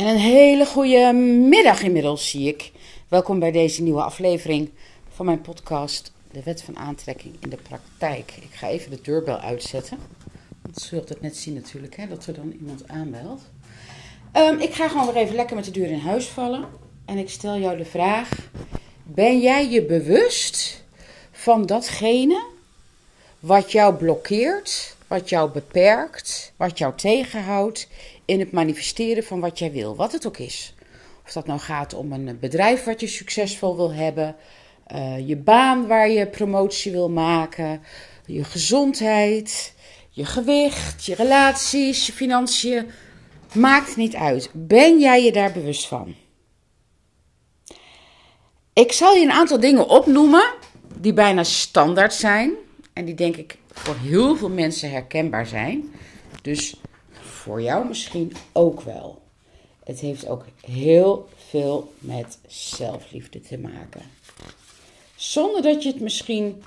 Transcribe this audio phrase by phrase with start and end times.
[0.00, 1.12] En een hele goede
[1.48, 2.72] middag inmiddels zie ik.
[3.08, 4.70] Welkom bij deze nieuwe aflevering
[5.14, 8.32] van mijn podcast De Wet van Aantrekking in de Praktijk.
[8.36, 9.98] Ik ga even de deurbel uitzetten.
[10.62, 13.42] Dat zult het net zien natuurlijk, hè, dat er dan iemand aanbelt.
[14.32, 16.64] Ehm, ik ga gewoon weer even lekker met de deur in huis vallen.
[17.04, 18.28] En ik stel jou de vraag:
[19.02, 20.84] ben jij je bewust
[21.32, 22.44] van datgene
[23.40, 27.88] wat jou blokkeert, wat jou beperkt, wat jou tegenhoudt
[28.24, 30.74] in het manifesteren van wat jij wil, wat het ook is.
[31.24, 34.36] Of dat nou gaat om een bedrijf wat je succesvol wil hebben,
[34.94, 37.82] uh, je baan waar je promotie wil maken,
[38.26, 39.74] je gezondheid,
[40.10, 42.90] je gewicht, je relaties, je financiën.
[43.52, 44.50] Maakt niet uit.
[44.52, 46.14] Ben jij je daar bewust van?
[48.72, 50.52] Ik zal je een aantal dingen opnoemen
[50.98, 52.52] die bijna standaard zijn
[52.92, 55.90] en die denk ik voor heel veel mensen herkenbaar zijn.
[56.42, 56.80] Dus
[57.10, 59.22] voor jou misschien ook wel.
[59.84, 64.02] Het heeft ook heel veel met zelfliefde te maken.
[65.14, 66.62] Zonder dat je het misschien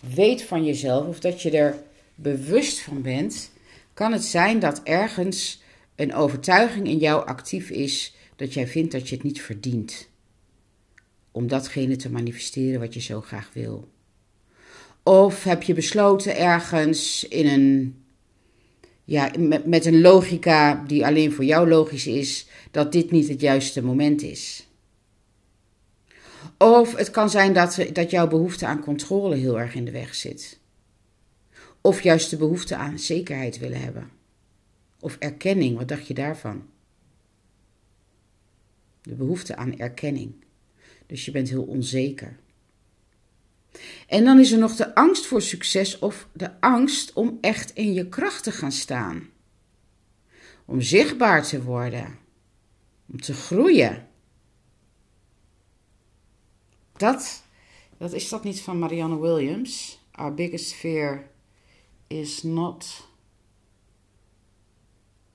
[0.00, 1.82] weet van jezelf of dat je er
[2.14, 3.50] bewust van bent,
[3.94, 5.60] kan het zijn dat ergens
[5.94, 10.08] een overtuiging in jou actief is dat jij vindt dat je het niet verdient.
[11.32, 13.88] Om datgene te manifesteren wat je zo graag wil.
[15.08, 18.02] Of heb je besloten ergens in een
[19.04, 23.40] ja, met, met een logica die alleen voor jou logisch is, dat dit niet het
[23.40, 24.68] juiste moment is.
[26.58, 30.14] Of het kan zijn dat, dat jouw behoefte aan controle heel erg in de weg
[30.14, 30.58] zit.
[31.80, 34.10] Of juist de behoefte aan zekerheid willen hebben.
[35.00, 36.66] Of erkenning, wat dacht je daarvan?
[39.02, 40.32] De behoefte aan erkenning.
[41.06, 42.36] Dus je bent heel onzeker.
[44.06, 47.92] En dan is er nog de angst voor succes of de angst om echt in
[47.92, 49.28] je kracht te gaan staan.
[50.64, 52.18] Om zichtbaar te worden.
[53.10, 54.08] Om te groeien.
[56.96, 57.42] Dat,
[57.98, 60.00] dat is dat niet van Marianne Williams.
[60.12, 61.30] Our biggest fear
[62.06, 63.07] is not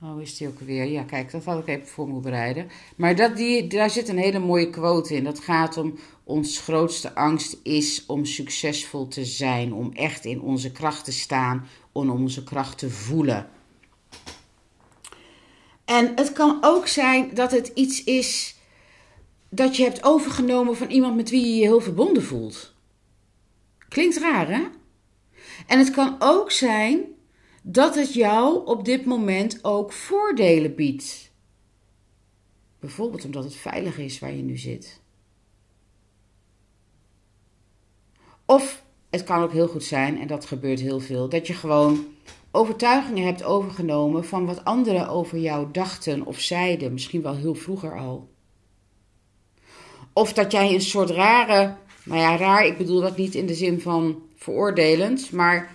[0.06, 0.86] Oh, is die ook weer?
[0.86, 2.70] Ja, kijk, dat had ik even voor moeten bereiden.
[2.96, 5.24] Maar dat, die, daar zit een hele mooie quote in.
[5.24, 9.74] Dat gaat om ons grootste angst is om succesvol te zijn.
[9.74, 11.68] Om echt in onze kracht te staan.
[11.92, 13.50] Om onze kracht te voelen.
[15.86, 18.56] En het kan ook zijn dat het iets is
[19.50, 22.74] dat je hebt overgenomen van iemand met wie je je heel verbonden voelt.
[23.88, 24.62] Klinkt raar, hè?
[25.68, 27.06] En het kan ook zijn
[27.66, 31.32] dat het jou op dit moment ook voordelen biedt.
[32.80, 35.02] Bijvoorbeeld omdat het veilig is waar je nu zit.
[38.46, 42.06] Of het kan ook heel goed zijn, en dat gebeurt heel veel, dat je gewoon
[42.52, 48.00] overtuigingen hebt overgenomen van wat anderen over jou dachten of zeiden, misschien wel heel vroeger
[48.00, 48.30] al.
[50.14, 53.54] Of dat jij een soort rare, nou ja, raar, ik bedoel dat niet in de
[53.54, 55.73] zin van veroordelend, maar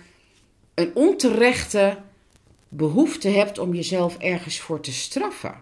[0.79, 2.01] een onterechte
[2.69, 5.61] behoefte hebt om jezelf ergens voor te straffen.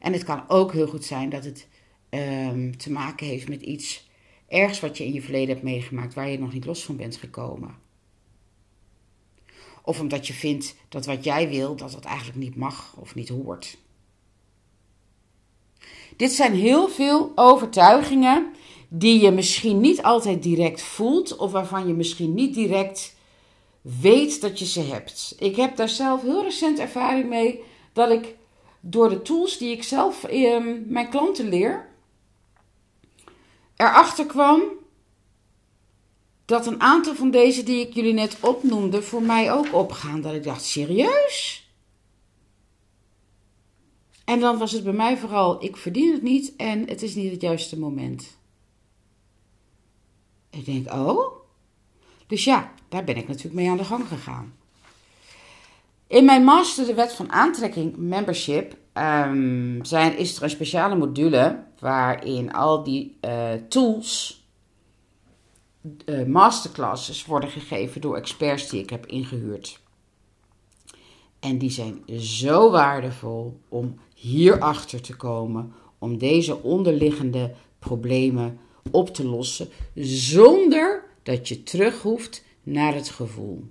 [0.00, 1.68] En het kan ook heel goed zijn dat het
[2.10, 4.08] um, te maken heeft met iets
[4.48, 7.16] ergs wat je in je verleden hebt meegemaakt waar je nog niet los van bent
[7.16, 7.74] gekomen.
[9.82, 13.28] Of omdat je vindt dat wat jij wil, dat dat eigenlijk niet mag of niet
[13.28, 13.78] hoort.
[16.16, 18.54] Dit zijn heel veel overtuigingen
[18.92, 23.16] die je misschien niet altijd direct voelt of waarvan je misschien niet direct
[23.80, 25.34] weet dat je ze hebt.
[25.38, 27.62] Ik heb daar zelf heel recent ervaring mee
[27.92, 28.36] dat ik
[28.80, 31.88] door de tools die ik zelf eh, mijn klanten leer,
[33.76, 34.62] erachter kwam
[36.44, 40.20] dat een aantal van deze die ik jullie net opnoemde voor mij ook opgaan.
[40.20, 41.68] Dat ik dacht, serieus?
[44.24, 47.32] En dan was het bij mij vooral, ik verdien het niet en het is niet
[47.32, 48.38] het juiste moment.
[50.50, 51.38] Ik denk, oh.
[52.26, 54.54] Dus ja, daar ben ik natuurlijk mee aan de gang gegaan.
[56.06, 61.64] In mijn Master de Wet van Aantrekking membership um, zijn, is er een speciale module
[61.78, 64.44] waarin al die uh, tools,
[66.04, 69.80] uh, masterclasses, worden gegeven door experts die ik heb ingehuurd.
[71.40, 78.58] En die zijn zo waardevol om hierachter te komen, om deze onderliggende problemen
[78.90, 79.68] op te lossen
[80.04, 83.64] zonder dat je terug hoeft naar het gevoel.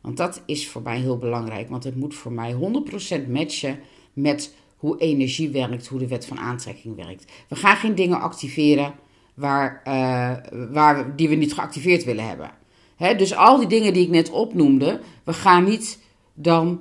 [0.00, 2.54] Want dat is voor mij heel belangrijk, want het moet voor mij
[3.24, 3.78] 100% matchen
[4.12, 7.32] met hoe energie werkt, hoe de wet van aantrekking werkt.
[7.48, 8.94] We gaan geen dingen activeren
[9.34, 12.50] waar, uh, waar, die we niet geactiveerd willen hebben.
[13.16, 15.98] dus al die dingen die ik net opnoemde, we gaan niet
[16.34, 16.80] dan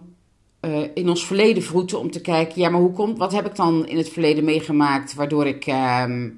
[0.64, 3.56] eh, in ons verleden vroeten om te kijken, ja, maar hoe komt, wat heb ik
[3.56, 6.30] dan in het verleden meegemaakt waardoor ik ehm,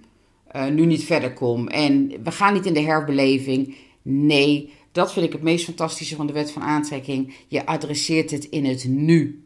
[0.48, 1.68] eh, nu niet verder kom?
[1.68, 3.75] En we gaan niet in de herbeleving.
[4.01, 7.33] Nee, dat vind ik het meest fantastische van de wet van aantrekking.
[7.48, 9.45] Je adresseert het in het nu.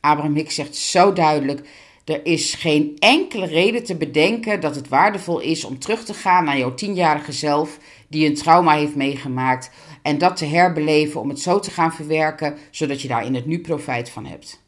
[0.00, 1.68] Abraham Hicks zegt zo duidelijk:
[2.04, 6.44] er is geen enkele reden te bedenken dat het waardevol is om terug te gaan
[6.44, 7.78] naar jouw tienjarige zelf
[8.10, 9.70] die een trauma heeft meegemaakt
[10.02, 13.46] en dat te herbeleven om het zo te gaan verwerken zodat je daar in het
[13.46, 14.62] nu profijt van hebt.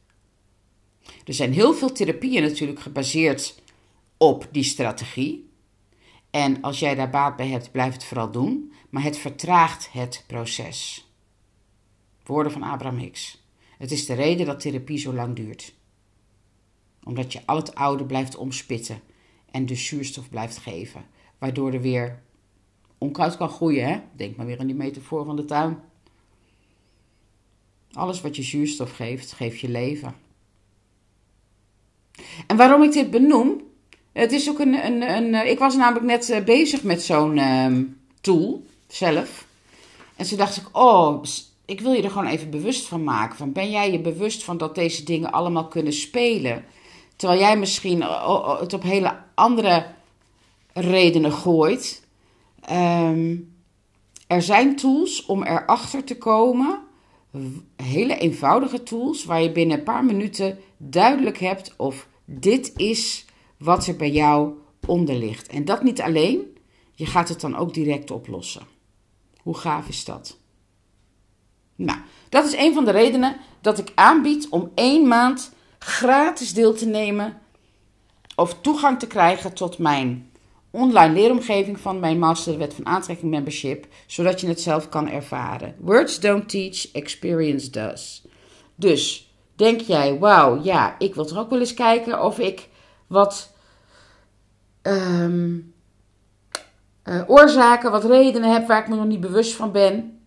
[1.24, 3.62] Er zijn heel veel therapieën natuurlijk gebaseerd
[4.16, 5.50] op die strategie.
[6.30, 8.72] En als jij daar baat bij hebt, blijf het vooral doen.
[8.90, 11.08] Maar het vertraagt het proces.
[12.24, 13.44] Woorden van Abraham Hicks.
[13.78, 15.74] Het is de reden dat therapie zo lang duurt.
[17.04, 19.00] Omdat je al het oude blijft omspitten
[19.50, 21.04] en dus zuurstof blijft geven.
[21.38, 22.22] Waardoor er weer
[23.02, 23.88] onkruid kan groeien.
[23.88, 24.00] Hè?
[24.16, 25.78] Denk maar weer aan die metafoor van de tuin.
[27.92, 30.14] Alles wat je zuurstof geeft, geeft je leven.
[32.46, 33.60] En waarom ik dit benoem,
[34.12, 34.84] het is ook een.
[34.84, 37.84] een, een ik was namelijk net eh, bezig met zo'n ehm,
[38.20, 39.46] tool zelf.
[40.16, 41.22] En toen dacht ik, oh,
[41.64, 43.36] ik wil je er gewoon even bewust van maken.
[43.36, 46.64] Van, ben jij je bewust van dat deze dingen allemaal kunnen spelen?
[47.16, 48.02] Terwijl jij misschien
[48.60, 49.86] het op hele andere
[50.72, 52.01] redenen gooit.
[52.62, 53.36] Ehm,
[54.26, 56.80] er zijn tools om erachter te komen.
[57.76, 63.24] Hele eenvoudige tools waar je binnen een paar minuten duidelijk hebt of dit is
[63.58, 64.52] wat er bij jou
[64.86, 65.46] onder ligt.
[65.46, 66.58] En dat niet alleen,
[66.94, 68.66] je gaat het dan ook direct oplossen.
[69.42, 70.38] Hoe gaaf is dat?
[71.76, 71.98] Nou,
[72.28, 76.86] dat is een van de redenen dat ik aanbied om één maand gratis deel te
[76.86, 77.40] nemen
[78.36, 80.30] of toegang te krijgen tot mijn
[80.72, 85.08] online leeromgeving van mijn Master de Wet van Aantrekking membership, zodat je het zelf kan
[85.08, 85.74] ervaren.
[85.78, 88.26] Words don't teach, experience does.
[88.74, 92.68] Dus denk jij, wauw, ja, ik wil er ook wel eens kijken of ik
[93.06, 93.54] wat
[94.82, 95.74] um,
[97.26, 100.20] oorzaken, wat redenen heb waar ik me nog niet bewust van ben,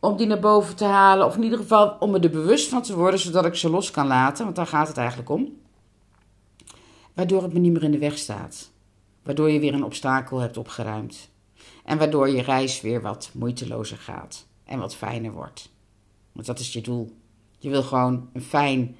[0.00, 2.82] om die naar boven te halen, of in ieder geval om me er bewust van
[2.82, 5.56] te worden, zodat ik ze los kan laten, want daar gaat het eigenlijk om.
[7.14, 8.70] Waardoor het me niet meer in de weg staat.
[9.28, 11.30] Waardoor je weer een obstakel hebt opgeruimd.
[11.84, 15.72] En waardoor je reis weer wat moeitelozer gaat en wat fijner wordt.
[16.32, 17.16] Want dat is je doel.
[17.58, 18.96] Je wil gewoon een fijn,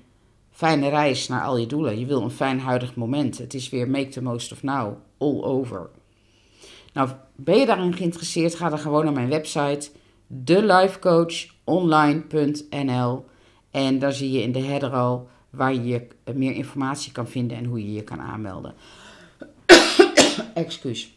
[0.50, 1.98] fijne reis naar al je doelen.
[1.98, 3.38] Je wil een fijn huidig moment.
[3.38, 5.90] Het is weer make the most of now, all over.
[6.92, 8.54] Nou, ben je daarin geïnteresseerd?
[8.54, 9.90] Ga dan gewoon naar mijn website
[10.44, 13.24] thelifecoachonline.nl
[13.70, 17.64] en daar zie je in de header al waar je meer informatie kan vinden en
[17.64, 18.74] hoe je je kan aanmelden.
[20.58, 21.16] Excuus.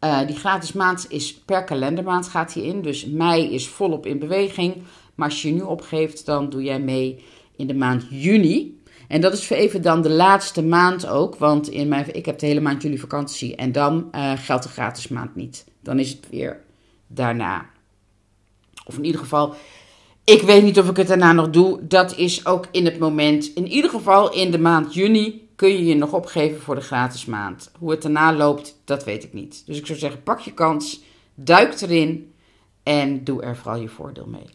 [0.00, 2.82] Uh, die gratis maand is per kalendermaand gaat hij in.
[2.82, 4.74] Dus mei is volop in beweging.
[5.14, 7.24] Maar als je nu opgeeft, dan doe jij mee
[7.56, 8.80] in de maand juni.
[9.08, 11.36] En dat is voor even dan de laatste maand ook.
[11.36, 13.56] Want in mijn, ik heb de hele maand juli vakantie.
[13.56, 15.64] En dan uh, geldt de gratis maand niet.
[15.82, 16.60] Dan is het weer
[17.06, 17.66] daarna.
[18.84, 19.54] Of in ieder geval,
[20.24, 21.86] ik weet niet of ik het daarna nog doe.
[21.86, 23.52] Dat is ook in het moment.
[23.54, 27.24] In ieder geval in de maand juni kun je je nog opgeven voor de gratis
[27.24, 27.70] maand.
[27.78, 29.66] Hoe het daarna loopt, dat weet ik niet.
[29.66, 31.02] Dus ik zou zeggen, pak je kans,
[31.34, 32.34] duik erin
[32.82, 34.46] en doe er vooral je voordeel mee.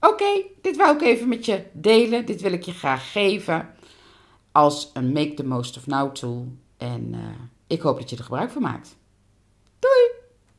[0.00, 2.26] Oké, dit wou ik even met je delen.
[2.26, 3.74] Dit wil ik je graag geven
[4.52, 6.48] als een make the most of now tool.
[6.76, 7.20] En uh,
[7.66, 8.96] ik hoop dat je er gebruik van maakt.